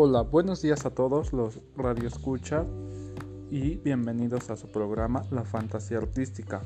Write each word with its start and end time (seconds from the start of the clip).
Hola, 0.00 0.22
buenos 0.22 0.62
días 0.62 0.86
a 0.86 0.90
todos 0.90 1.32
los 1.32 1.58
Radio 1.76 2.06
Escucha 2.06 2.64
y 3.50 3.78
bienvenidos 3.78 4.48
a 4.48 4.56
su 4.56 4.70
programa 4.70 5.24
La 5.32 5.42
Fantasía 5.42 5.98
Artística, 5.98 6.62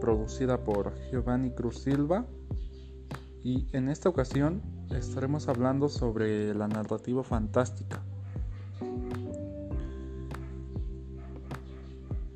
producida 0.00 0.56
por 0.64 0.94
Giovanni 1.10 1.50
Cruz 1.50 1.80
Silva. 1.80 2.24
Y 3.44 3.66
en 3.76 3.90
esta 3.90 4.08
ocasión 4.08 4.62
estaremos 4.88 5.48
hablando 5.48 5.90
sobre 5.90 6.54
la 6.54 6.66
narrativa 6.66 7.22
fantástica. 7.22 8.02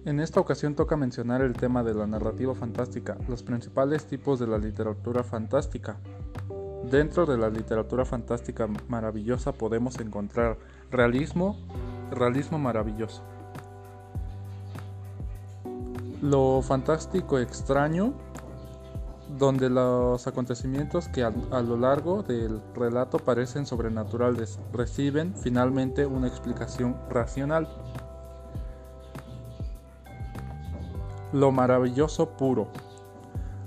En 0.04 0.20
esta 0.20 0.38
ocasión 0.38 0.74
toca 0.74 0.98
mencionar 0.98 1.40
el 1.40 1.54
tema 1.54 1.82
de 1.82 1.94
la 1.94 2.06
narrativa 2.06 2.54
fantástica, 2.54 3.16
los 3.26 3.42
principales 3.42 4.04
tipos 4.04 4.38
de 4.38 4.48
la 4.48 4.58
literatura 4.58 5.24
fantástica, 5.24 5.96
Dentro 6.90 7.26
de 7.26 7.36
la 7.36 7.50
literatura 7.50 8.04
fantástica 8.04 8.68
maravillosa 8.88 9.50
podemos 9.50 9.98
encontrar 9.98 10.56
realismo, 10.88 11.56
realismo 12.12 12.60
maravilloso. 12.60 13.22
Lo 16.22 16.62
fantástico 16.62 17.40
extraño, 17.40 18.12
donde 19.36 19.68
los 19.68 20.28
acontecimientos 20.28 21.08
que 21.08 21.24
a, 21.24 21.30
lo 21.30 21.76
largo 21.76 22.22
del 22.22 22.62
relato 22.74 23.18
parecen 23.18 23.66
sobrenaturales 23.66 24.60
reciben 24.72 25.34
finalmente 25.34 26.06
una 26.06 26.28
explicación 26.28 26.96
racional. 27.10 27.68
Lo 31.32 31.50
maravilloso 31.50 32.30
puro, 32.36 32.68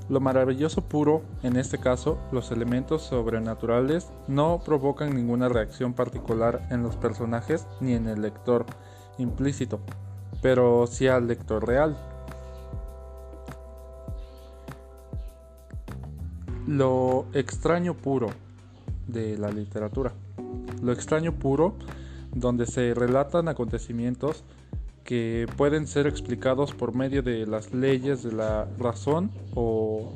lo 0.09 0.20
maravilloso 0.20 0.81
puro, 0.81 1.22
en 1.44 1.55
este 1.55 1.77
caso, 1.77 2.17
los 2.31 2.52
elementos 2.52 3.04
sobrenaturales 3.04 4.11
no 4.28 4.59
provocan 4.66 5.16
ninguna 5.16 5.50
reacción 5.50 5.94
particular 5.94 6.67
en 6.72 6.81
los 6.81 6.95
personajes 6.95 7.67
ni 7.80 7.94
en 7.94 8.08
el 8.08 8.23
lector 8.23 8.66
implícito, 9.19 9.80
pero 10.42 10.88
sí 10.88 11.08
al 11.08 11.28
lector 11.28 11.66
real. 11.66 11.95
Lo 16.66 17.25
extraño 17.34 17.94
puro 17.94 18.30
de 19.08 19.38
la 19.38 19.50
literatura. 19.50 20.14
Lo 20.81 20.91
extraño 20.91 21.34
puro 21.34 21.75
donde 22.34 22.66
se 22.66 22.94
relatan 22.94 23.47
acontecimientos 23.47 24.44
que 25.03 25.47
pueden 25.58 25.88
ser 25.88 26.08
explicados 26.08 26.73
por 26.73 26.95
medio 26.95 27.22
de 27.23 27.45
las 27.45 27.73
leyes 27.73 28.23
de 28.23 28.31
la 28.31 28.67
razón 28.78 29.31
o, 29.56 30.14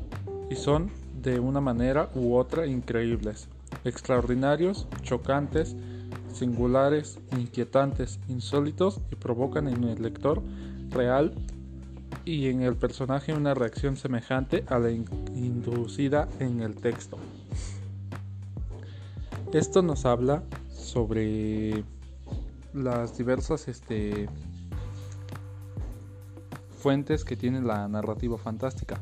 y 0.49 0.55
son 0.55 0.91
de 1.21 1.39
una 1.39 1.61
manera 1.61 2.09
u 2.15 2.35
otra 2.35 2.67
increíbles, 2.67 3.47
extraordinarios, 3.85 4.87
chocantes, 5.01 5.75
singulares, 6.33 7.19
inquietantes, 7.31 8.19
insólitos 8.27 8.99
y 9.11 9.15
provocan 9.15 9.67
en 9.67 9.83
el 9.85 10.01
lector 10.01 10.41
real 10.89 11.33
y 12.25 12.47
en 12.47 12.61
el 12.61 12.75
personaje 12.75 13.33
una 13.33 13.53
reacción 13.53 13.97
semejante 13.97 14.63
a 14.67 14.79
la 14.79 14.91
inducida 14.91 16.27
en 16.39 16.61
el 16.61 16.75
texto. 16.75 17.17
Esto 19.53 19.81
nos 19.81 20.05
habla 20.05 20.43
sobre 20.71 21.83
las 22.73 23.17
diversas 23.17 23.67
este, 23.67 24.27
fuentes 26.83 27.23
que 27.23 27.37
tiene 27.37 27.61
la 27.61 27.87
narrativa 27.87 28.37
fantástica. 28.37 28.99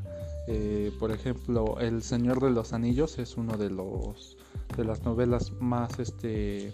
Eh, 0.47 0.93
por 0.99 1.09
ejemplo, 1.11 1.79
El 1.79 2.03
Señor 2.03 2.39
de 2.39 2.51
los 2.51 2.73
Anillos 2.73 3.17
es 3.17 3.37
uno 3.37 3.57
de 3.57 3.71
los 3.71 4.37
de 4.77 4.85
las 4.85 5.03
novelas 5.03 5.51
más 5.59 5.97
este 5.97 6.71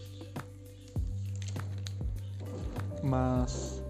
más 3.04 3.82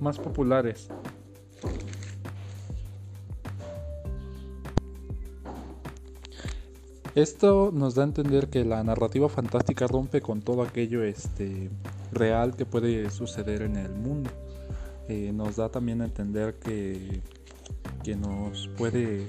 más 0.00 0.18
populares. 0.18 0.88
Esto 7.14 7.70
nos 7.72 7.94
da 7.94 8.02
a 8.02 8.06
entender 8.06 8.48
que 8.48 8.64
la 8.64 8.82
narrativa 8.82 9.28
fantástica 9.28 9.86
rompe 9.86 10.20
con 10.22 10.40
todo 10.40 10.62
aquello 10.62 11.02
este 11.02 11.70
real 12.12 12.56
que 12.56 12.66
puede 12.66 13.10
suceder 13.10 13.62
en 13.62 13.76
el 13.76 13.92
mundo. 13.94 14.30
Eh, 15.08 15.32
nos 15.32 15.56
da 15.56 15.68
también 15.68 16.02
a 16.02 16.04
entender 16.04 16.58
que, 16.58 17.22
que 18.02 18.16
nos 18.16 18.68
puede 18.76 19.26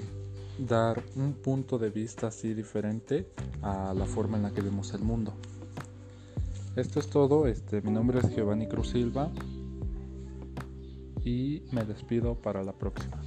dar 0.58 1.02
un 1.14 1.34
punto 1.34 1.78
de 1.78 1.90
vista 1.90 2.28
así 2.28 2.52
diferente 2.52 3.28
a 3.62 3.94
la 3.94 4.06
forma 4.06 4.36
en 4.36 4.42
la 4.42 4.50
que 4.50 4.60
vemos 4.60 4.92
el 4.92 5.02
mundo. 5.02 5.34
Esto 6.74 7.00
es 7.00 7.08
todo, 7.08 7.46
este, 7.46 7.80
mi 7.82 7.90
nombre 7.90 8.20
es 8.20 8.34
Giovanni 8.34 8.68
Cruz 8.68 8.90
Silva 8.90 9.30
y 11.24 11.62
me 11.72 11.84
despido 11.84 12.34
para 12.36 12.62
la 12.62 12.72
próxima. 12.72 13.20